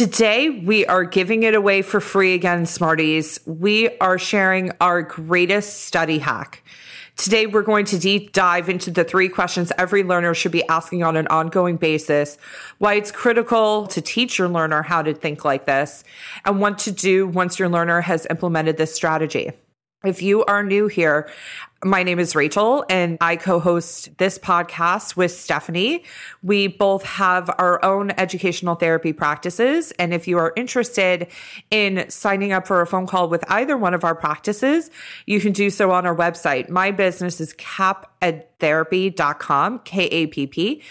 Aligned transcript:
Today, 0.00 0.48
we 0.48 0.86
are 0.86 1.04
giving 1.04 1.42
it 1.42 1.54
away 1.54 1.82
for 1.82 2.00
free 2.00 2.32
again, 2.32 2.64
Smarties. 2.64 3.38
We 3.44 3.98
are 3.98 4.18
sharing 4.18 4.72
our 4.80 5.02
greatest 5.02 5.84
study 5.84 6.18
hack. 6.18 6.62
Today, 7.18 7.44
we're 7.44 7.60
going 7.60 7.84
to 7.84 7.98
deep 7.98 8.32
dive 8.32 8.70
into 8.70 8.90
the 8.90 9.04
three 9.04 9.28
questions 9.28 9.72
every 9.76 10.02
learner 10.02 10.32
should 10.32 10.52
be 10.52 10.66
asking 10.68 11.02
on 11.02 11.18
an 11.18 11.26
ongoing 11.26 11.76
basis, 11.76 12.38
why 12.78 12.94
it's 12.94 13.12
critical 13.12 13.86
to 13.88 14.00
teach 14.00 14.38
your 14.38 14.48
learner 14.48 14.80
how 14.80 15.02
to 15.02 15.12
think 15.12 15.44
like 15.44 15.66
this, 15.66 16.02
and 16.46 16.60
what 16.60 16.78
to 16.78 16.92
do 16.92 17.26
once 17.26 17.58
your 17.58 17.68
learner 17.68 18.00
has 18.00 18.26
implemented 18.30 18.78
this 18.78 18.94
strategy. 18.94 19.52
If 20.02 20.22
you 20.22 20.46
are 20.46 20.62
new 20.62 20.86
here, 20.86 21.28
my 21.82 22.02
name 22.02 22.18
is 22.18 22.36
Rachel 22.36 22.84
and 22.90 23.16
I 23.22 23.36
co-host 23.36 24.10
this 24.18 24.38
podcast 24.38 25.16
with 25.16 25.32
Stephanie. 25.32 26.04
We 26.42 26.66
both 26.66 27.04
have 27.04 27.48
our 27.56 27.82
own 27.82 28.10
educational 28.10 28.74
therapy 28.74 29.14
practices. 29.14 29.90
And 29.92 30.12
if 30.12 30.28
you 30.28 30.36
are 30.36 30.52
interested 30.56 31.28
in 31.70 32.04
signing 32.10 32.52
up 32.52 32.66
for 32.66 32.82
a 32.82 32.86
phone 32.86 33.06
call 33.06 33.30
with 33.30 33.42
either 33.48 33.78
one 33.78 33.94
of 33.94 34.04
our 34.04 34.14
practices, 34.14 34.90
you 35.24 35.40
can 35.40 35.52
do 35.52 35.70
so 35.70 35.90
on 35.90 36.04
our 36.04 36.14
website. 36.14 36.68
My 36.68 36.90
business 36.90 37.40
is 37.40 37.54
kappedtherapy.com, 37.54 39.78
K-A-P-P. 39.78 40.82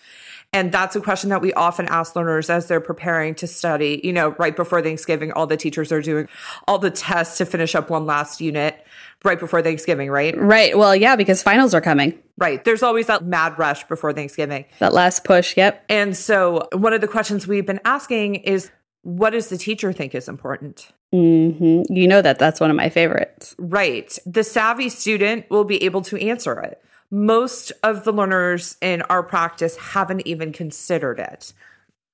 And 0.52 0.72
that's 0.72 0.96
a 0.96 1.00
question 1.00 1.28
that 1.30 1.42
we 1.42 1.52
often 1.52 1.86
ask 1.88 2.16
learners 2.16 2.48
as 2.48 2.68
they're 2.68 2.80
preparing 2.80 3.34
to 3.36 3.46
study. 3.46 4.00
You 4.02 4.14
know, 4.14 4.30
right 4.38 4.56
before 4.56 4.80
Thanksgiving, 4.80 5.30
all 5.32 5.46
the 5.46 5.58
teachers 5.58 5.92
are 5.92 6.00
doing 6.00 6.26
all 6.66 6.78
the 6.78 6.90
tests 6.90 7.36
to 7.38 7.46
finish 7.46 7.74
up 7.74 7.90
one 7.90 8.06
last 8.06 8.40
unit 8.40 8.82
right 9.24 9.38
before 9.38 9.60
Thanksgiving, 9.60 10.10
right? 10.10 10.36
Right. 10.36 10.76
Well, 10.76 10.96
yeah, 10.96 11.16
because 11.16 11.42
finals 11.42 11.74
are 11.74 11.82
coming. 11.82 12.18
Right. 12.38 12.64
There's 12.64 12.82
always 12.82 13.08
that 13.08 13.24
mad 13.24 13.58
rush 13.58 13.84
before 13.84 14.12
Thanksgiving. 14.14 14.64
That 14.78 14.94
last 14.94 15.24
push. 15.24 15.56
Yep. 15.56 15.84
And 15.90 16.16
so 16.16 16.66
one 16.72 16.94
of 16.94 17.02
the 17.02 17.08
questions 17.08 17.46
we've 17.46 17.66
been 17.66 17.80
asking 17.84 18.36
is 18.36 18.70
what 19.02 19.30
does 19.30 19.48
the 19.48 19.58
teacher 19.58 19.92
think 19.92 20.14
is 20.14 20.28
important? 20.28 20.92
Mm-hmm. 21.12 21.92
You 21.92 22.08
know 22.08 22.22
that 22.22 22.38
that's 22.38 22.60
one 22.60 22.70
of 22.70 22.76
my 22.76 22.88
favorites. 22.88 23.54
Right. 23.58 24.16
The 24.24 24.44
savvy 24.44 24.88
student 24.88 25.50
will 25.50 25.64
be 25.64 25.82
able 25.84 26.02
to 26.02 26.16
answer 26.18 26.58
it 26.60 26.82
most 27.10 27.72
of 27.82 28.04
the 28.04 28.12
learners 28.12 28.76
in 28.80 29.02
our 29.02 29.22
practice 29.22 29.76
haven't 29.76 30.26
even 30.26 30.52
considered 30.52 31.18
it. 31.18 31.52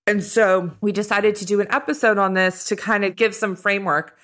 And 0.06 0.22
so 0.22 0.70
we 0.80 0.92
decided 0.92 1.34
to 1.36 1.46
do 1.46 1.60
an 1.60 1.66
episode 1.70 2.18
on 2.18 2.34
this 2.34 2.64
to 2.66 2.76
kind 2.76 3.04
of 3.04 3.16
give 3.16 3.34
some 3.34 3.56
framework 3.56 4.16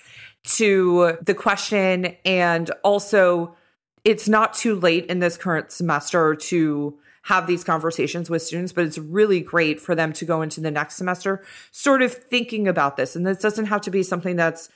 to 0.44 1.18
the 1.22 1.34
question. 1.34 2.16
And 2.24 2.70
also, 2.82 3.56
it's 4.04 4.28
not 4.28 4.54
too 4.54 4.74
late 4.74 5.06
in 5.06 5.18
this 5.18 5.36
current 5.36 5.72
semester 5.72 6.34
to 6.34 6.98
have 7.22 7.46
these 7.46 7.64
conversations 7.64 8.30
with 8.30 8.42
students, 8.42 8.72
but 8.72 8.84
it's 8.84 8.98
really 8.98 9.40
great 9.40 9.80
for 9.80 9.94
them 9.94 10.12
to 10.14 10.24
go 10.24 10.40
into 10.42 10.60
the 10.60 10.70
next 10.70 10.96
semester 10.96 11.44
sort 11.70 12.02
of 12.02 12.12
thinking 12.12 12.66
about 12.66 12.96
this. 12.96 13.14
And 13.14 13.26
this 13.26 13.38
doesn't 13.38 13.66
have 13.66 13.82
to 13.82 13.90
be 13.90 14.02
something 14.02 14.36
that's 14.36 14.70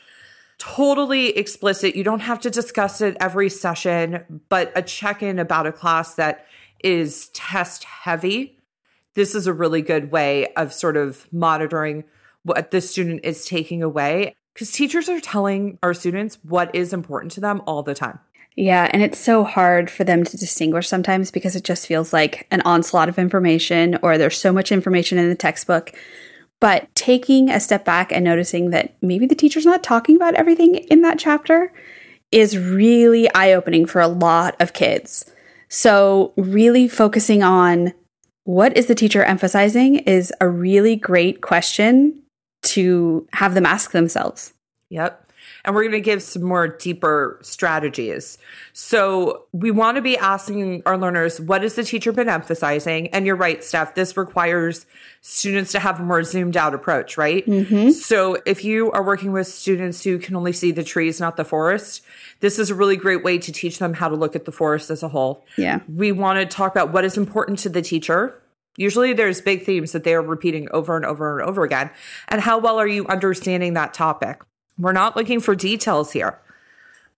totally 0.59 1.37
explicit. 1.37 1.97
You 1.97 2.05
don't 2.05 2.21
have 2.21 2.41
to 2.41 2.51
discuss 2.51 3.01
it 3.01 3.17
every 3.21 3.51
session, 3.51 4.43
but 4.49 4.73
a 4.75 4.83
check 4.83 5.23
in 5.23 5.39
about 5.39 5.67
a 5.67 5.73
class 5.73 6.15
that 6.15 6.47
is 6.83 7.29
test 7.29 7.85
heavy. 7.85 8.59
This 9.15 9.35
is 9.35 9.47
a 9.47 9.53
really 9.53 9.83
good 9.83 10.11
way 10.11 10.53
of 10.55 10.73
sort 10.73 10.97
of 10.97 11.27
monitoring 11.33 12.05
what 12.43 12.71
the 12.71 12.81
student 12.81 13.25
is 13.25 13.47
taking 13.47 13.83
away 13.83 14.35
because 14.53 14.71
teachers 14.71 15.09
are 15.09 15.21
telling 15.21 15.79
our 15.83 15.95
students 15.95 16.39
what 16.43 16.75
is 16.75 16.93
important 16.93 17.33
to 17.33 17.41
them 17.41 17.63
all 17.67 17.83
the 17.83 17.95
time. 17.95 18.19
Yeah, 18.57 18.89
and 18.93 19.03
it's 19.03 19.19
so 19.19 19.43
hard 19.43 19.91
for 19.91 20.05
them 20.05 20.23
to 20.23 20.37
distinguish 20.37 20.87
sometimes 20.87 21.33
because 21.33 21.57
it 21.57 21.65
just 21.65 21.89
feels 21.89 22.13
like 22.13 22.47
an 22.53 22.61
onslaught 22.61 23.09
of 23.09 23.19
information 23.19 23.99
or 24.01 24.17
there's 24.17 24.39
so 24.39 24.53
much 24.53 24.71
information 24.71 25.19
in 25.19 25.29
the 25.29 25.35
textbook 25.35 25.93
but 26.65 26.89
taking 26.95 27.51
a 27.51 27.61
step 27.61 27.85
back 27.85 28.11
and 28.11 28.25
noticing 28.25 28.71
that 28.71 28.95
maybe 29.03 29.27
the 29.27 29.35
teacher's 29.35 29.67
not 29.67 29.83
talking 29.83 30.17
about 30.17 30.33
everything 30.33 30.77
in 30.77 31.03
that 31.03 31.19
chapter 31.19 31.71
is 32.33 32.57
really 32.57 33.31
eye 33.35 33.53
opening 33.53 33.85
for 33.85 34.01
a 34.01 34.09
lot 34.09 34.57
of 34.59 34.73
kids. 34.73 35.31
So, 35.69 36.33
really 36.39 36.89
focusing 36.89 37.43
on 37.43 37.93
what 38.45 38.75
is 38.79 38.87
the 38.87 38.95
teacher 38.95 39.23
emphasizing 39.23 39.97
is 39.97 40.33
a 40.41 40.49
really 40.49 40.97
great 40.97 41.43
question 41.43 42.23
to 42.63 43.29
have 43.35 43.53
them 43.53 43.67
ask 43.67 43.91
themselves. 43.91 44.55
Yep 44.89 45.24
and 45.65 45.75
we're 45.75 45.83
going 45.83 45.93
to 45.93 46.01
give 46.01 46.23
some 46.23 46.43
more 46.43 46.69
deeper 46.69 47.39
strategies. 47.43 48.39
So 48.73 49.45
we 49.53 49.71
want 49.71 49.97
to 49.97 50.03
be 50.03 50.17
asking 50.19 50.83
our 50.87 50.99
learners, 50.99 51.41
what 51.41 51.63
has 51.63 51.75
the 51.75 51.85
teacher 51.85 52.13
been 52.13 52.29
emphasizing? 52.29 53.09
And 53.09 53.27
you're 53.27 53.37
right, 53.37 53.63
Steph, 53.63 53.95
this 53.95 54.17
requires 54.17 54.87
students 55.21 55.73
to 55.73 55.79
have 55.79 56.01
a 56.01 56.03
more 56.03 56.23
zoomed 56.23 56.57
out 56.57 56.75
approach, 56.75 57.17
right? 57.17 57.47
Mm-hmm. 57.47 57.91
So 57.91 58.37
if 58.45 58.65
you 58.65 58.91
are 58.93 59.03
working 59.03 59.33
with 59.33 59.47
students 59.47 60.05
who 60.05 60.19
can 60.19 60.37
only 60.37 60.53
see 60.53 60.71
the 60.71 60.85
trees, 60.85 61.21
not 61.21 61.37
the 61.37 61.45
forest, 61.45 62.03
this 62.41 62.59
is 62.59 62.71
a 62.71 62.75
really 62.75 62.97
great 62.97 63.25
way 63.25 63.39
to 63.39 63.53
teach 63.53 63.79
them 63.79 63.95
how 63.95 64.09
to 64.09 64.17
look 64.17 64.37
at 64.37 64.45
the 64.45 64.53
forest 64.53 64.91
as 64.91 65.03
a 65.03 65.09
whole. 65.09 65.45
Yeah. 65.57 65.81
We 65.89 66.13
want 66.13 66.39
to 66.39 66.47
talk 66.57 66.73
about 66.73 66.93
what 66.93 67.05
is 67.05 67.17
important 67.17 67.59
to 67.61 67.69
the 67.69 67.81
teacher. 67.81 68.39
Usually 68.77 69.13
there's 69.13 69.41
big 69.41 69.65
themes 69.65 69.93
that 69.93 70.05
they 70.05 70.15
are 70.15 70.23
repeating 70.23 70.69
over 70.73 70.97
and 70.97 71.07
over 71.07 71.39
and 71.39 71.49
over 71.49 71.65
again. 71.65 71.91
And 72.29 72.41
how 72.41 72.59
well 72.59 72.79
are 72.79 72.87
you 72.87 73.07
understanding 73.07 73.75
that 73.75 73.95
topic? 73.95 74.43
We're 74.79 74.93
not 74.93 75.17
looking 75.17 75.41
for 75.41 75.55
details 75.55 76.13
here, 76.13 76.39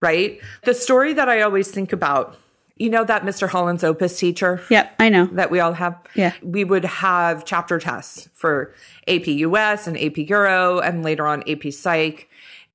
right? 0.00 0.40
The 0.64 0.74
story 0.74 1.12
that 1.14 1.28
I 1.28 1.40
always 1.42 1.70
think 1.70 1.92
about, 1.92 2.36
you 2.76 2.90
know, 2.90 3.04
that 3.04 3.22
Mr. 3.22 3.48
Holland's 3.48 3.82
Opus 3.82 4.18
teacher? 4.18 4.62
Yep, 4.68 4.94
I 4.98 5.08
know. 5.08 5.26
That 5.26 5.50
we 5.50 5.60
all 5.60 5.72
have? 5.72 5.98
Yeah. 6.14 6.32
We 6.42 6.64
would 6.64 6.84
have 6.84 7.44
chapter 7.44 7.78
tests 7.78 8.28
for 8.34 8.74
AP 9.08 9.26
US 9.26 9.86
and 9.86 9.96
AP 9.98 10.18
Euro 10.28 10.80
and 10.80 11.02
later 11.02 11.26
on 11.26 11.42
AP 11.48 11.72
Psych. 11.72 12.28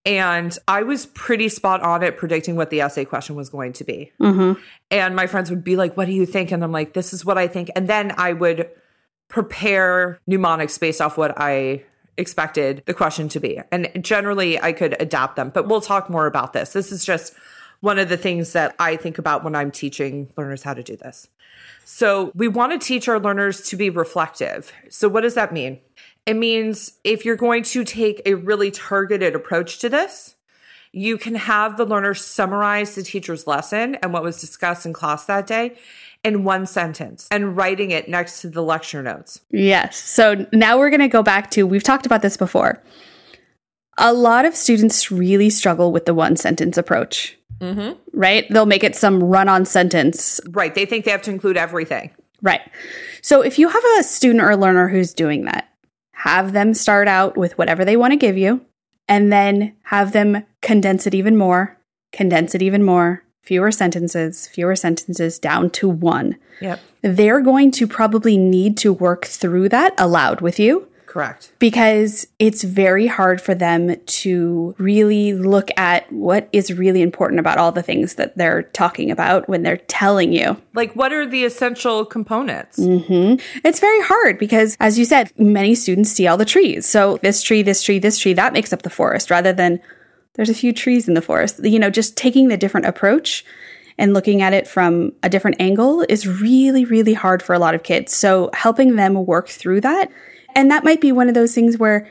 And 0.03 0.57
I 0.67 0.81
was 0.81 1.05
pretty 1.05 1.47
spot 1.47 1.81
on 1.81 2.03
at 2.03 2.17
predicting 2.17 2.55
what 2.55 2.71
the 2.71 2.81
essay 2.81 3.05
question 3.05 3.35
was 3.35 3.49
going 3.49 3.73
to 3.73 3.83
be. 3.83 4.11
Mm-hmm. 4.19 4.59
And 4.89 5.15
my 5.15 5.27
friends 5.27 5.51
would 5.51 5.63
be 5.63 5.75
like, 5.75 5.95
What 5.95 6.05
do 6.05 6.11
you 6.11 6.25
think? 6.25 6.51
And 6.51 6.63
I'm 6.63 6.71
like, 6.71 6.93
This 6.93 7.13
is 7.13 7.23
what 7.23 7.37
I 7.37 7.47
think. 7.47 7.69
And 7.75 7.87
then 7.87 8.11
I 8.17 8.33
would 8.33 8.67
prepare 9.27 10.19
mnemonics 10.27 10.77
based 10.77 11.01
off 11.01 11.17
what 11.17 11.33
I 11.37 11.83
expected 12.21 12.83
the 12.85 12.93
question 12.93 13.27
to 13.29 13.39
be. 13.39 13.59
And 13.71 13.89
generally, 14.01 14.61
I 14.61 14.71
could 14.71 14.95
adapt 15.01 15.35
them, 15.35 15.49
but 15.53 15.67
we'll 15.67 15.81
talk 15.81 16.09
more 16.09 16.27
about 16.27 16.53
this. 16.53 16.73
This 16.73 16.91
is 16.91 17.03
just 17.03 17.33
one 17.81 17.99
of 17.99 18.09
the 18.09 18.17
things 18.17 18.53
that 18.53 18.75
I 18.79 18.95
think 18.95 19.17
about 19.17 19.43
when 19.43 19.55
I'm 19.55 19.71
teaching 19.71 20.31
learners 20.37 20.63
how 20.63 20.73
to 20.73 20.83
do 20.83 20.95
this. 20.95 21.27
So, 21.83 22.31
we 22.35 22.47
want 22.47 22.79
to 22.79 22.85
teach 22.85 23.09
our 23.09 23.19
learners 23.19 23.67
to 23.69 23.75
be 23.75 23.89
reflective. 23.89 24.71
So, 24.89 25.09
what 25.09 25.21
does 25.21 25.33
that 25.33 25.51
mean? 25.51 25.79
It 26.25 26.35
means 26.35 26.93
if 27.03 27.25
you're 27.25 27.35
going 27.35 27.63
to 27.63 27.83
take 27.83 28.21
a 28.25 28.35
really 28.35 28.71
targeted 28.71 29.35
approach 29.35 29.79
to 29.79 29.89
this, 29.89 30.35
you 30.91 31.17
can 31.17 31.35
have 31.35 31.77
the 31.77 31.85
learner 31.85 32.13
summarize 32.13 32.95
the 32.95 33.03
teacher's 33.03 33.47
lesson 33.47 33.95
and 33.95 34.13
what 34.13 34.23
was 34.23 34.41
discussed 34.41 34.85
in 34.85 34.93
class 34.93 35.25
that 35.25 35.47
day 35.47 35.75
in 36.23 36.43
one 36.43 36.65
sentence 36.65 37.27
and 37.31 37.55
writing 37.57 37.91
it 37.91 38.07
next 38.07 38.41
to 38.41 38.49
the 38.49 38.61
lecture 38.61 39.01
notes. 39.01 39.41
Yes. 39.49 39.97
So 39.97 40.45
now 40.53 40.77
we're 40.77 40.89
going 40.89 41.01
to 41.01 41.07
go 41.07 41.23
back 41.23 41.51
to 41.51 41.65
we've 41.65 41.83
talked 41.83 42.05
about 42.05 42.21
this 42.21 42.37
before. 42.37 42.81
A 43.97 44.13
lot 44.13 44.45
of 44.45 44.55
students 44.55 45.11
really 45.11 45.49
struggle 45.49 45.91
with 45.91 46.05
the 46.05 46.13
one 46.13 46.35
sentence 46.35 46.77
approach. 46.77 47.37
Mm-hmm. 47.59 47.93
Right? 48.13 48.47
They'll 48.49 48.65
make 48.65 48.83
it 48.83 48.95
some 48.95 49.23
run 49.23 49.47
on 49.47 49.65
sentence. 49.65 50.39
Right. 50.49 50.73
They 50.73 50.85
think 50.85 51.05
they 51.05 51.11
have 51.11 51.21
to 51.23 51.31
include 51.31 51.57
everything. 51.57 52.11
Right. 52.41 52.61
So 53.21 53.41
if 53.41 53.59
you 53.59 53.69
have 53.69 53.83
a 53.99 54.03
student 54.03 54.43
or 54.43 54.55
learner 54.55 54.87
who's 54.87 55.13
doing 55.13 55.45
that, 55.45 55.69
have 56.13 56.53
them 56.53 56.73
start 56.73 57.07
out 57.07 57.37
with 57.37 57.57
whatever 57.57 57.85
they 57.85 57.97
want 57.97 58.11
to 58.11 58.17
give 58.17 58.37
you 58.37 58.65
and 59.07 59.31
then 59.31 59.75
have 59.83 60.11
them 60.11 60.45
condense 60.61 61.05
it 61.05 61.13
even 61.13 61.35
more, 61.35 61.77
condense 62.11 62.55
it 62.55 62.61
even 62.61 62.83
more, 62.83 63.23
fewer 63.41 63.71
sentences, 63.71 64.47
fewer 64.47 64.75
sentences 64.75 65.39
down 65.39 65.69
to 65.71 65.89
one. 65.89 66.37
Yep. 66.61 66.79
They're 67.01 67.41
going 67.41 67.71
to 67.71 67.87
probably 67.87 68.37
need 68.37 68.77
to 68.77 68.93
work 68.93 69.25
through 69.25 69.69
that 69.69 69.93
aloud 69.97 70.41
with 70.41 70.59
you 70.59 70.87
Correct. 71.07 71.51
because 71.57 72.27
it's 72.37 72.63
very 72.63 73.07
hard 73.07 73.41
for 73.41 73.55
them 73.55 73.95
to 74.05 74.75
really 74.77 75.33
look 75.33 75.69
at 75.75 76.09
what 76.11 76.47
is 76.53 76.71
really 76.71 77.01
important 77.01 77.39
about 77.39 77.57
all 77.57 77.71
the 77.71 77.81
things 77.81 78.15
that 78.15 78.37
they're 78.37 78.63
talking 78.63 79.09
about 79.09 79.49
when 79.49 79.63
they're 79.63 79.77
telling 79.77 80.31
you. 80.31 80.55
Like, 80.75 80.93
what 80.93 81.11
are 81.11 81.25
the 81.25 81.43
essential 81.43 82.05
components? 82.05 82.77
Mm-hmm. 82.77 83.43
It's 83.65 83.79
very 83.79 84.01
hard 84.03 84.37
because, 84.37 84.77
as 84.79 84.99
you 84.99 85.05
said, 85.05 85.31
many 85.39 85.73
students 85.73 86.11
see 86.11 86.27
all 86.27 86.37
the 86.37 86.45
trees. 86.45 86.85
So, 86.85 87.17
this 87.23 87.41
tree, 87.41 87.63
this 87.63 87.81
tree, 87.81 87.97
this 87.97 88.19
tree, 88.19 88.33
that 88.33 88.53
makes 88.53 88.71
up 88.71 88.83
the 88.83 88.89
forest 88.91 89.31
rather 89.31 89.51
than 89.51 89.81
there's 90.35 90.49
a 90.49 90.55
few 90.55 90.73
trees 90.73 91.07
in 91.07 91.13
the 91.13 91.21
forest. 91.21 91.63
You 91.63 91.79
know, 91.79 91.89
just 91.89 92.17
taking 92.17 92.47
the 92.47 92.57
different 92.57 92.85
approach 92.85 93.45
and 93.97 94.13
looking 94.13 94.41
at 94.41 94.53
it 94.53 94.67
from 94.67 95.11
a 95.23 95.29
different 95.29 95.57
angle 95.59 96.05
is 96.07 96.27
really, 96.27 96.85
really 96.85 97.13
hard 97.13 97.43
for 97.43 97.53
a 97.53 97.59
lot 97.59 97.75
of 97.75 97.83
kids. 97.83 98.15
So, 98.15 98.49
helping 98.53 98.95
them 98.95 99.25
work 99.25 99.49
through 99.49 99.81
that. 99.81 100.11
And 100.55 100.71
that 100.71 100.83
might 100.83 101.01
be 101.01 101.11
one 101.11 101.29
of 101.29 101.35
those 101.35 101.53
things 101.53 101.77
where 101.77 102.07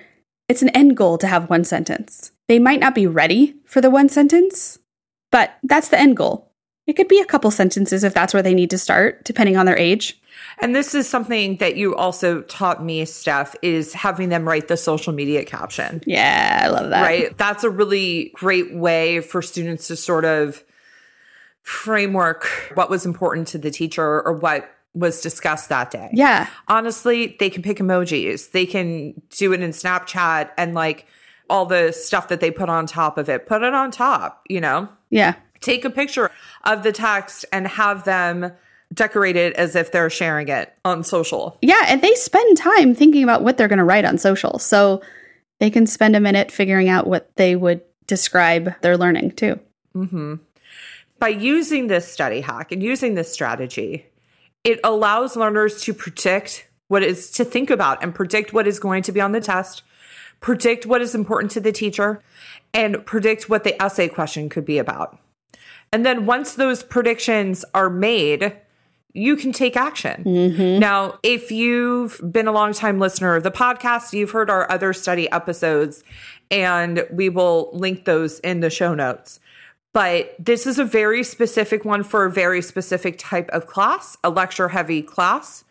it's 0.48 0.62
an 0.62 0.70
end 0.70 0.96
goal 0.96 1.18
to 1.18 1.26
have 1.26 1.50
one 1.50 1.64
sentence. 1.64 2.32
They 2.48 2.58
might 2.58 2.80
not 2.80 2.94
be 2.94 3.06
ready 3.06 3.54
for 3.64 3.80
the 3.80 3.90
one 3.90 4.08
sentence, 4.08 4.78
but 5.30 5.56
that's 5.62 5.88
the 5.88 5.98
end 5.98 6.16
goal. 6.16 6.49
It 6.90 6.96
could 6.96 7.06
be 7.06 7.20
a 7.20 7.24
couple 7.24 7.52
sentences 7.52 8.02
if 8.02 8.14
that's 8.14 8.34
where 8.34 8.42
they 8.42 8.52
need 8.52 8.70
to 8.70 8.78
start, 8.78 9.24
depending 9.24 9.56
on 9.56 9.64
their 9.64 9.78
age. 9.78 10.20
And 10.58 10.74
this 10.74 10.92
is 10.92 11.08
something 11.08 11.54
that 11.58 11.76
you 11.76 11.94
also 11.94 12.42
taught 12.42 12.84
me, 12.84 13.04
Steph, 13.04 13.54
is 13.62 13.94
having 13.94 14.28
them 14.28 14.44
write 14.44 14.66
the 14.66 14.76
social 14.76 15.12
media 15.12 15.44
caption. 15.44 16.02
Yeah, 16.04 16.62
I 16.64 16.68
love 16.68 16.90
that. 16.90 17.02
Right. 17.02 17.38
That's 17.38 17.62
a 17.62 17.70
really 17.70 18.32
great 18.34 18.74
way 18.74 19.20
for 19.20 19.40
students 19.40 19.86
to 19.86 19.94
sort 19.94 20.24
of 20.24 20.64
framework 21.62 22.44
what 22.74 22.90
was 22.90 23.06
important 23.06 23.46
to 23.48 23.58
the 23.58 23.70
teacher 23.70 24.20
or 24.22 24.32
what 24.32 24.68
was 24.92 25.20
discussed 25.20 25.68
that 25.68 25.92
day. 25.92 26.10
Yeah. 26.12 26.48
Honestly, 26.66 27.36
they 27.38 27.50
can 27.50 27.62
pick 27.62 27.76
emojis. 27.76 28.50
They 28.50 28.66
can 28.66 29.22
do 29.30 29.52
it 29.52 29.60
in 29.60 29.70
Snapchat 29.70 30.50
and 30.58 30.74
like 30.74 31.06
all 31.48 31.66
the 31.66 31.92
stuff 31.92 32.26
that 32.26 32.40
they 32.40 32.50
put 32.50 32.68
on 32.68 32.86
top 32.86 33.16
of 33.16 33.28
it. 33.28 33.46
Put 33.46 33.62
it 33.62 33.74
on 33.74 33.92
top, 33.92 34.42
you 34.48 34.60
know? 34.60 34.88
Yeah. 35.10 35.36
Take 35.60 35.84
a 35.84 35.90
picture 35.90 36.30
of 36.64 36.82
the 36.82 36.92
text 36.92 37.44
and 37.52 37.66
have 37.66 38.04
them 38.04 38.52
decorate 38.92 39.36
it 39.36 39.54
as 39.54 39.76
if 39.76 39.92
they're 39.92 40.10
sharing 40.10 40.48
it 40.48 40.74
on 40.84 41.04
social. 41.04 41.56
Yeah. 41.62 41.84
And 41.86 42.02
they 42.02 42.14
spend 42.14 42.56
time 42.56 42.94
thinking 42.94 43.22
about 43.22 43.42
what 43.42 43.56
they're 43.56 43.68
going 43.68 43.78
to 43.78 43.84
write 43.84 44.04
on 44.04 44.18
social. 44.18 44.58
So 44.58 45.02
they 45.58 45.70
can 45.70 45.86
spend 45.86 46.16
a 46.16 46.20
minute 46.20 46.50
figuring 46.50 46.88
out 46.88 47.06
what 47.06 47.34
they 47.36 47.54
would 47.54 47.82
describe 48.06 48.74
their 48.80 48.96
learning 48.96 49.32
too. 49.32 49.60
Mm-hmm. 49.94 50.36
By 51.18 51.28
using 51.28 51.86
this 51.86 52.10
study 52.10 52.40
hack 52.40 52.72
and 52.72 52.82
using 52.82 53.14
this 53.14 53.32
strategy, 53.32 54.06
it 54.64 54.80
allows 54.82 55.36
learners 55.36 55.82
to 55.82 55.94
predict 55.94 56.66
what 56.88 57.02
is 57.02 57.30
to 57.32 57.44
think 57.44 57.70
about 57.70 58.02
and 58.02 58.14
predict 58.14 58.52
what 58.52 58.66
is 58.66 58.80
going 58.80 59.02
to 59.04 59.12
be 59.12 59.20
on 59.20 59.32
the 59.32 59.40
test, 59.40 59.82
predict 60.40 60.86
what 60.86 61.00
is 61.00 61.14
important 61.14 61.52
to 61.52 61.60
the 61.60 61.72
teacher, 61.72 62.22
and 62.74 63.04
predict 63.06 63.48
what 63.48 63.64
the 63.64 63.80
essay 63.80 64.08
question 64.08 64.48
could 64.48 64.64
be 64.64 64.78
about. 64.78 65.18
And 65.92 66.06
then 66.06 66.26
once 66.26 66.54
those 66.54 66.82
predictions 66.82 67.64
are 67.74 67.90
made, 67.90 68.56
you 69.12 69.36
can 69.36 69.52
take 69.52 69.76
action. 69.76 70.22
Mm-hmm. 70.24 70.78
Now, 70.78 71.18
if 71.22 71.50
you've 71.50 72.20
been 72.32 72.46
a 72.46 72.52
long 72.52 72.72
time 72.72 72.98
listener 73.00 73.34
of 73.34 73.42
the 73.42 73.50
podcast, 73.50 74.12
you've 74.12 74.30
heard 74.30 74.50
our 74.50 74.70
other 74.70 74.92
study 74.92 75.30
episodes, 75.30 76.04
and 76.50 77.04
we 77.10 77.28
will 77.28 77.70
link 77.72 78.04
those 78.04 78.38
in 78.40 78.60
the 78.60 78.70
show 78.70 78.94
notes. 78.94 79.40
But 79.92 80.36
this 80.38 80.66
is 80.66 80.78
a 80.78 80.84
very 80.84 81.24
specific 81.24 81.84
one 81.84 82.04
for 82.04 82.24
a 82.24 82.30
very 82.30 82.62
specific 82.62 83.18
type 83.18 83.48
of 83.50 83.66
class, 83.66 84.16
a 84.22 84.30
lecture 84.30 84.68
heavy 84.68 85.02
class, 85.02 85.64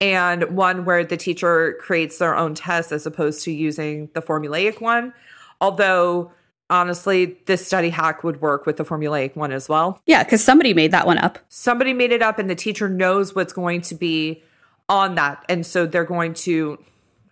and 0.00 0.56
one 0.56 0.84
where 0.84 1.04
the 1.04 1.16
teacher 1.16 1.78
creates 1.80 2.18
their 2.18 2.36
own 2.36 2.54
test 2.54 2.90
as 2.90 3.06
opposed 3.06 3.44
to 3.44 3.52
using 3.52 4.10
the 4.14 4.20
formulaic 4.20 4.80
one. 4.80 5.12
Although, 5.60 6.32
honestly, 6.70 7.36
this 7.46 7.64
study 7.66 7.90
hack 7.90 8.24
would 8.24 8.40
work 8.40 8.66
with 8.66 8.76
the 8.76 8.84
formulaic 8.84 9.36
one 9.36 9.52
as 9.52 9.68
well 9.68 10.00
Yeah. 10.06 10.24
Because 10.24 10.42
somebody 10.42 10.74
made 10.74 10.90
that 10.92 11.06
one 11.06 11.18
up. 11.18 11.38
somebody 11.48 11.92
made 11.92 12.12
it 12.12 12.22
up 12.22 12.38
and 12.38 12.48
the 12.50 12.54
teacher 12.56 12.88
knows 12.88 13.34
what's 13.34 13.52
going 13.52 13.80
to 13.82 13.94
be 13.94 14.42
on 14.88 15.14
that 15.16 15.44
and 15.48 15.66
so 15.66 15.84
they're 15.84 16.04
going 16.04 16.32
to 16.32 16.78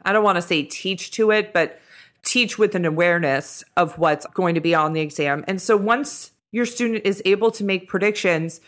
i 0.04 0.12
don't 0.12 0.24
want 0.24 0.34
to 0.36 0.42
say 0.42 0.64
teach 0.64 1.12
to 1.12 1.30
it 1.30 1.52
but 1.52 1.78
teach 2.24 2.58
with 2.58 2.74
an 2.74 2.84
awareness 2.84 3.62
of 3.76 3.96
what's 3.96 4.26
going 4.34 4.56
to 4.56 4.60
be 4.60 4.74
on 4.74 4.92
the 4.92 5.00
exam 5.00 5.44
and 5.46 5.62
so 5.62 5.76
once 5.76 6.32
your 6.50 6.66
student 6.66 7.04
is 7.04 7.22
able 7.24 7.52
to 7.52 7.62
make 7.62 7.86
predictions 7.88 8.60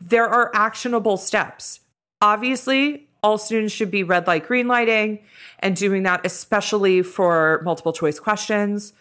there 0.00 0.26
are 0.26 0.50
actionable 0.54 1.18
steps 1.18 1.80
obviously 2.22 3.06
all 3.22 3.36
students 3.36 3.74
should 3.74 3.90
be 3.90 4.02
red 4.02 4.26
light 4.26 4.46
green 4.46 4.66
lighting 4.68 5.18
and 5.58 5.76
doing 5.76 6.02
that 6.04 6.24
especially 6.24 7.02
for 7.02 7.60
multiple 7.64 7.92
choice 7.92 8.18
questions 8.18 8.94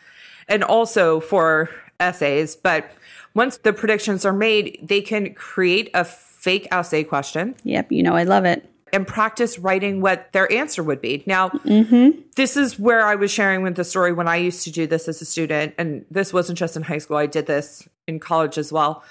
and 0.49 0.63
also 0.63 1.19
for 1.19 1.69
essays. 1.99 2.55
But 2.55 2.91
once 3.33 3.57
the 3.57 3.73
predictions 3.73 4.25
are 4.25 4.33
made, 4.33 4.79
they 4.81 5.01
can 5.01 5.33
create 5.33 5.89
a 5.93 6.03
fake 6.03 6.67
essay 6.71 7.03
question 7.03 7.55
Yep. 7.63 7.91
You 7.91 8.03
know, 8.03 8.15
I 8.15 8.23
love 8.23 8.45
it. 8.45 8.69
and 8.91 9.05
practice 9.05 9.59
writing 9.59 10.01
what 10.01 10.31
their 10.33 10.51
answer 10.51 10.81
would 10.81 11.01
be. 11.01 11.23
Now, 11.27 11.49
mm-hmm. 11.49 12.21
this 12.35 12.57
is 12.57 12.79
where 12.79 13.05
I 13.05 13.15
was 13.15 13.29
sharing 13.29 13.61
with 13.61 13.75
the 13.75 13.83
story 13.83 14.13
when 14.13 14.27
I 14.27 14.37
used 14.37 14.63
to 14.63 14.71
do 14.71 14.87
this 14.87 15.07
as 15.07 15.21
a 15.21 15.25
student. 15.25 15.75
And 15.77 16.05
this 16.09 16.33
wasn't 16.33 16.57
just 16.57 16.75
in 16.75 16.83
high 16.83 16.97
school, 16.97 17.17
I 17.17 17.27
did 17.27 17.45
this 17.45 17.87
in 18.07 18.19
college 18.19 18.57
as 18.57 18.71
well. 18.71 19.03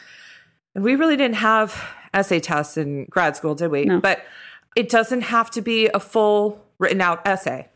And 0.75 0.83
we 0.83 0.97
really 0.97 1.17
didn't 1.17 1.37
have 1.37 1.81
essay 2.13 2.41
tests 2.41 2.77
in 2.77 3.05
grad 3.05 3.37
school, 3.37 3.55
did 3.55 3.71
we? 3.71 3.85
No. 3.85 4.01
But 4.01 4.25
it 4.75 4.89
doesn't 4.89 5.23
have 5.23 5.51
to 5.53 5.63
be 5.63 5.89
a 5.89 6.01
full 6.01 6.65
written 6.79 7.01
out 7.01 7.27
essay 7.27 7.69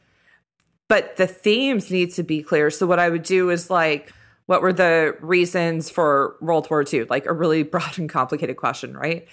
but 0.92 1.16
the 1.16 1.26
themes 1.26 1.90
need 1.90 2.12
to 2.12 2.22
be 2.22 2.42
clear. 2.42 2.68
So 2.68 2.87
what 2.87 2.99
I 2.99 3.08
would 3.08 3.22
do 3.22 3.49
is 3.49 3.70
like, 3.70 4.12
what 4.44 4.61
were 4.61 4.75
the 4.75 5.16
reasons 5.22 5.88
for 5.88 6.37
World 6.42 6.68
War 6.68 6.84
II? 6.84 7.04
Like 7.04 7.25
a 7.25 7.32
really 7.32 7.62
broad 7.72 7.99
and 7.99 8.11
complicated 8.11 8.58
question, 8.58 8.94
right? 8.94 9.26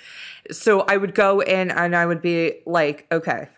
So 0.52 0.84
I 0.88 0.96
would 0.96 1.14
go 1.14 1.42
in 1.42 1.70
and 1.70 1.98
I 1.98 2.06
would 2.06 2.22
be 2.22 2.62
like, 2.66 3.08
okay, 3.12 3.50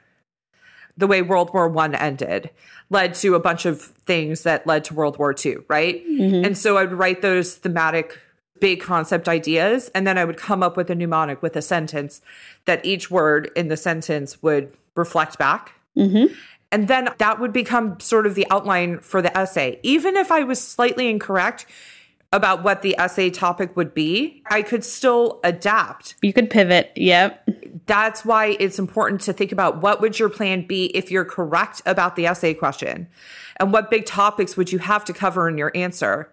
the 0.97 1.05
way 1.05 1.21
World 1.21 1.53
War 1.53 1.69
One 1.69 1.93
ended 1.93 2.49
led 2.89 3.13
to 3.15 3.35
a 3.35 3.39
bunch 3.39 3.67
of 3.67 3.79
things 3.79 4.41
that 4.41 4.65
led 4.65 4.83
to 4.85 4.95
World 4.95 5.19
War 5.19 5.35
II, 5.37 5.57
right? 5.67 6.03
Mm-hmm. 6.03 6.43
And 6.43 6.57
so 6.57 6.79
I'd 6.79 6.91
write 6.91 7.21
those 7.21 7.53
thematic 7.53 8.17
big 8.59 8.81
concept 8.81 9.29
ideas 9.29 9.91
and 9.93 10.07
then 10.07 10.17
I 10.17 10.25
would 10.25 10.37
come 10.37 10.63
up 10.63 10.75
with 10.75 10.89
a 10.89 10.95
mnemonic 10.95 11.43
with 11.43 11.55
a 11.55 11.61
sentence 11.61 12.21
that 12.65 12.83
each 12.83 13.11
word 13.11 13.51
in 13.55 13.67
the 13.67 13.77
sentence 13.77 14.41
would 14.41 14.75
reflect 14.95 15.37
back. 15.37 15.73
Mm-hmm. 15.95 16.33
And 16.71 16.87
then 16.87 17.09
that 17.17 17.39
would 17.39 17.51
become 17.51 17.99
sort 17.99 18.25
of 18.25 18.35
the 18.35 18.47
outline 18.49 18.99
for 18.99 19.21
the 19.21 19.35
essay. 19.37 19.79
Even 19.83 20.15
if 20.15 20.31
I 20.31 20.43
was 20.43 20.65
slightly 20.65 21.09
incorrect 21.09 21.65
about 22.33 22.63
what 22.63 22.81
the 22.81 22.95
essay 22.97 23.29
topic 23.29 23.75
would 23.75 23.93
be, 23.93 24.41
I 24.49 24.61
could 24.61 24.85
still 24.85 25.41
adapt. 25.43 26.15
You 26.21 26.31
could 26.31 26.49
pivot. 26.49 26.93
Yep. 26.95 27.49
That's 27.87 28.23
why 28.23 28.55
it's 28.59 28.79
important 28.79 29.19
to 29.21 29.33
think 29.33 29.51
about 29.51 29.81
what 29.81 29.99
would 29.99 30.17
your 30.17 30.29
plan 30.29 30.65
be 30.65 30.85
if 30.95 31.11
you're 31.11 31.25
correct 31.25 31.81
about 31.85 32.15
the 32.15 32.27
essay 32.27 32.53
question? 32.53 33.07
And 33.57 33.73
what 33.73 33.91
big 33.91 34.05
topics 34.05 34.55
would 34.55 34.71
you 34.71 34.79
have 34.79 35.03
to 35.05 35.13
cover 35.13 35.49
in 35.49 35.57
your 35.57 35.71
answer? 35.75 36.31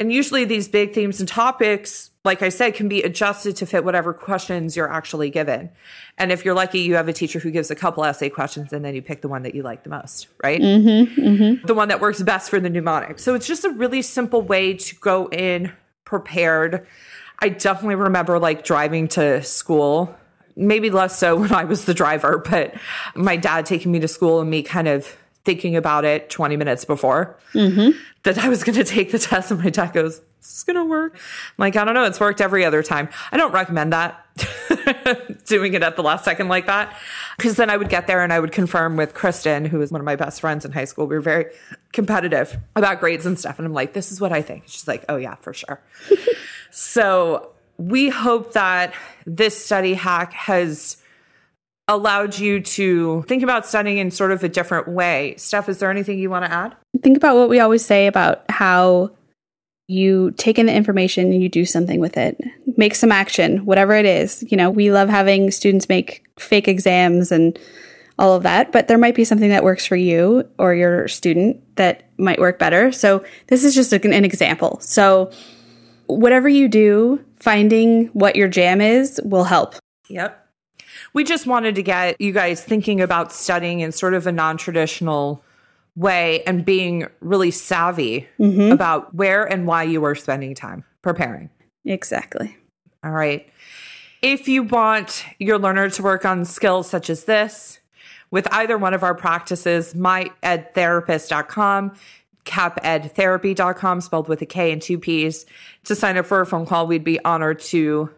And 0.00 0.10
usually 0.10 0.46
these 0.46 0.68
big 0.68 0.94
themes 0.94 1.20
and 1.20 1.28
topics, 1.28 2.10
like 2.24 2.40
I 2.40 2.48
said, 2.48 2.74
can 2.74 2.88
be 2.88 3.02
adjusted 3.02 3.56
to 3.56 3.66
fit 3.66 3.84
whatever 3.84 4.14
questions 4.14 4.76
you're 4.76 4.90
actually 4.90 5.28
given. 5.28 5.70
And 6.16 6.32
if 6.32 6.42
you're 6.44 6.54
lucky, 6.54 6.80
you 6.80 6.94
have 6.94 7.06
a 7.06 7.12
teacher 7.12 7.38
who 7.38 7.50
gives 7.50 7.70
a 7.70 7.74
couple 7.74 8.02
essay 8.02 8.30
questions 8.30 8.72
and 8.72 8.82
then 8.82 8.94
you 8.94 9.02
pick 9.02 9.20
the 9.20 9.28
one 9.28 9.42
that 9.42 9.54
you 9.54 9.62
like 9.62 9.82
the 9.82 9.90
most, 9.90 10.28
right? 10.42 10.60
Mm-hmm, 10.60 11.20
mm-hmm. 11.20 11.66
The 11.66 11.74
one 11.74 11.88
that 11.88 12.00
works 12.00 12.22
best 12.22 12.48
for 12.48 12.58
the 12.58 12.70
mnemonic. 12.70 13.18
So 13.18 13.34
it's 13.34 13.46
just 13.46 13.64
a 13.64 13.70
really 13.70 14.00
simple 14.00 14.40
way 14.40 14.72
to 14.74 14.94
go 14.96 15.28
in 15.28 15.70
prepared. 16.06 16.86
I 17.40 17.50
definitely 17.50 17.96
remember 17.96 18.38
like 18.38 18.64
driving 18.64 19.06
to 19.08 19.42
school, 19.42 20.16
maybe 20.56 20.88
less 20.88 21.18
so 21.18 21.36
when 21.40 21.52
I 21.52 21.64
was 21.64 21.84
the 21.84 21.94
driver, 21.94 22.38
but 22.38 22.74
my 23.14 23.36
dad 23.36 23.66
taking 23.66 23.92
me 23.92 24.00
to 24.00 24.08
school 24.08 24.40
and 24.40 24.48
me 24.48 24.62
kind 24.62 24.88
of 24.88 25.14
thinking 25.44 25.76
about 25.76 26.04
it 26.04 26.30
20 26.30 26.56
minutes 26.56 26.84
before 26.84 27.38
mm-hmm. 27.52 27.98
that 28.22 28.38
I 28.38 28.48
was 28.48 28.64
going 28.64 28.76
to 28.76 28.84
take 28.84 29.12
the 29.12 29.18
test. 29.18 29.50
And 29.50 29.62
my 29.62 29.70
dad 29.70 29.92
goes, 29.92 30.14
Is 30.14 30.22
this 30.40 30.64
going 30.64 30.76
to 30.76 30.84
work? 30.84 31.14
I'm 31.14 31.20
like, 31.58 31.76
I 31.76 31.84
don't 31.84 31.94
know. 31.94 32.04
It's 32.04 32.20
worked 32.20 32.40
every 32.40 32.64
other 32.64 32.82
time. 32.82 33.08
I 33.30 33.36
don't 33.36 33.52
recommend 33.52 33.92
that. 33.92 34.20
doing 35.46 35.74
it 35.74 35.82
at 35.82 35.96
the 35.96 36.02
last 36.02 36.24
second 36.24 36.48
like 36.48 36.66
that. 36.66 36.96
Because 37.36 37.56
then 37.56 37.70
I 37.70 37.76
would 37.76 37.88
get 37.88 38.06
there 38.06 38.22
and 38.22 38.32
I 38.32 38.40
would 38.40 38.52
confirm 38.52 38.96
with 38.96 39.14
Kristen, 39.14 39.64
who 39.64 39.78
was 39.78 39.92
one 39.92 40.00
of 40.00 40.04
my 40.04 40.16
best 40.16 40.40
friends 40.40 40.64
in 40.64 40.72
high 40.72 40.86
school. 40.86 41.06
We 41.06 41.14
were 41.14 41.20
very 41.20 41.46
competitive 41.92 42.56
about 42.74 43.00
grades 43.00 43.26
and 43.26 43.38
stuff. 43.38 43.58
And 43.58 43.66
I'm 43.66 43.72
like, 43.72 43.92
this 43.92 44.10
is 44.10 44.20
what 44.20 44.32
I 44.32 44.42
think. 44.42 44.64
She's 44.66 44.88
like, 44.88 45.04
oh, 45.08 45.16
yeah, 45.16 45.36
for 45.36 45.52
sure. 45.52 45.80
so 46.70 47.52
we 47.76 48.08
hope 48.08 48.52
that 48.52 48.94
this 49.26 49.64
study 49.64 49.94
hack 49.94 50.32
has 50.32 50.96
allowed 51.88 52.38
you 52.38 52.60
to 52.60 53.22
think 53.28 53.42
about 53.42 53.66
studying 53.66 53.98
in 53.98 54.10
sort 54.10 54.32
of 54.32 54.42
a 54.42 54.48
different 54.48 54.88
way. 54.88 55.34
Steph, 55.36 55.68
is 55.68 55.78
there 55.78 55.90
anything 55.90 56.18
you 56.18 56.30
want 56.30 56.44
to 56.44 56.52
add? 56.52 56.74
Think 57.02 57.16
about 57.16 57.36
what 57.36 57.48
we 57.48 57.60
always 57.60 57.84
say 57.84 58.06
about 58.06 58.44
how 58.48 59.10
you 59.86 60.30
take 60.32 60.58
in 60.58 60.66
the 60.66 60.74
information 60.74 61.30
and 61.30 61.42
you 61.42 61.48
do 61.48 61.66
something 61.66 62.00
with 62.00 62.16
it. 62.16 62.40
Make 62.76 62.94
some 62.94 63.12
action, 63.12 63.66
whatever 63.66 63.94
it 63.94 64.06
is. 64.06 64.42
You 64.50 64.56
know, 64.56 64.70
we 64.70 64.90
love 64.90 65.08
having 65.08 65.50
students 65.50 65.88
make 65.88 66.24
fake 66.38 66.68
exams 66.68 67.30
and 67.30 67.58
all 68.18 68.34
of 68.34 68.44
that, 68.44 68.72
but 68.72 68.88
there 68.88 68.98
might 68.98 69.14
be 69.14 69.24
something 69.24 69.50
that 69.50 69.64
works 69.64 69.84
for 69.84 69.96
you 69.96 70.48
or 70.58 70.74
your 70.74 71.08
student 71.08 71.60
that 71.76 72.08
might 72.16 72.38
work 72.38 72.58
better. 72.58 72.92
So, 72.92 73.24
this 73.48 73.64
is 73.64 73.74
just 73.74 73.92
an, 73.92 74.12
an 74.12 74.24
example. 74.24 74.78
So, 74.80 75.32
whatever 76.06 76.48
you 76.48 76.68
do, 76.68 77.22
finding 77.40 78.06
what 78.08 78.36
your 78.36 78.48
jam 78.48 78.80
is 78.80 79.20
will 79.24 79.44
help. 79.44 79.74
Yep. 80.08 80.43
We 81.12 81.24
just 81.24 81.46
wanted 81.46 81.74
to 81.76 81.82
get 81.82 82.20
you 82.20 82.32
guys 82.32 82.62
thinking 82.62 83.00
about 83.00 83.32
studying 83.32 83.80
in 83.80 83.92
sort 83.92 84.14
of 84.14 84.26
a 84.26 84.32
non 84.32 84.56
traditional 84.56 85.44
way 85.96 86.42
and 86.44 86.64
being 86.64 87.06
really 87.20 87.50
savvy 87.50 88.28
mm-hmm. 88.38 88.72
about 88.72 89.14
where 89.14 89.44
and 89.44 89.66
why 89.66 89.84
you 89.84 90.04
are 90.04 90.14
spending 90.14 90.54
time 90.54 90.84
preparing. 91.02 91.50
Exactly. 91.84 92.56
All 93.04 93.12
right. 93.12 93.48
If 94.22 94.48
you 94.48 94.62
want 94.62 95.24
your 95.38 95.58
learner 95.58 95.90
to 95.90 96.02
work 96.02 96.24
on 96.24 96.44
skills 96.44 96.88
such 96.88 97.10
as 97.10 97.24
this 97.24 97.78
with 98.30 98.48
either 98.52 98.78
one 98.78 98.94
of 98.94 99.02
our 99.02 99.14
practices, 99.14 99.94
myedtherapist.com, 99.94 101.92
kappedtherapy.com, 102.44 104.00
spelled 104.00 104.28
with 104.28 104.42
a 104.42 104.46
K 104.46 104.72
and 104.72 104.80
two 104.80 104.98
P's, 104.98 105.46
to 105.84 105.94
sign 105.94 106.16
up 106.16 106.26
for 106.26 106.40
a 106.40 106.46
phone 106.46 106.66
call, 106.66 106.86
we'd 106.86 107.04
be 107.04 107.22
honored 107.24 107.60
to 107.60 108.10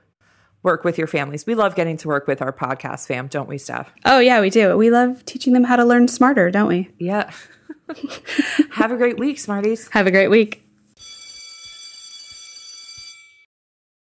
work 0.67 0.85
with 0.85 0.99
your 0.99 1.07
families. 1.07 1.47
We 1.47 1.55
love 1.55 1.77
getting 1.77 1.97
to 1.99 2.09
work 2.09 2.27
with 2.27 2.43
our 2.43 2.53
podcast 2.53 3.07
fam, 3.07 3.29
don't 3.29 3.49
we, 3.49 3.57
Steph? 3.57 3.91
Oh, 4.05 4.19
yeah, 4.19 4.41
we 4.41 4.51
do. 4.51 4.77
We 4.77 4.91
love 4.91 5.25
teaching 5.25 5.53
them 5.55 5.65
how 5.65 5.77
to 5.77 5.85
learn 5.85 6.09
smarter, 6.09 6.51
don't 6.51 6.69
we? 6.69 6.91
Yeah. 6.99 7.31
Have 8.73 8.91
a 8.91 8.97
great 8.97 9.17
week, 9.17 9.39
Smarties. 9.39 9.89
Have 9.93 10.09
a 10.09 10.11
great 10.11 10.29
week. 10.29 10.66